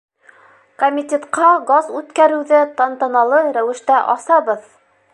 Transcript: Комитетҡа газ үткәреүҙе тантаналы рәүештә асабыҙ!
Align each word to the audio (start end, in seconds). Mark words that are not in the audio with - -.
Комитетҡа 0.83 1.51
газ 1.73 1.93
үткәреүҙе 2.01 2.65
тантаналы 2.83 3.45
рәүештә 3.59 4.03
асабыҙ! 4.19 4.69